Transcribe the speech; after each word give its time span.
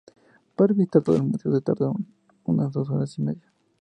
Para 0.55 0.73
visitar 0.73 1.03
todo 1.03 1.15
el 1.17 1.21
museo 1.21 1.51
se 1.51 1.61
tarda 1.61 1.91
unas 2.45 2.71
dos 2.71 2.89
horas 2.89 3.15
y 3.19 3.21
media. 3.21 3.53